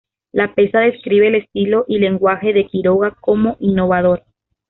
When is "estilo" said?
1.35-1.85